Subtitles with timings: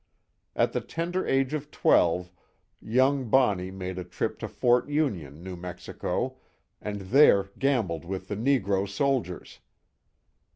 [0.55, 2.31] At the tender age of twelve,
[2.81, 6.37] young Bonney made a trip to Fort Union, New Mexico,
[6.81, 9.59] and there gambled with the negro soldiers.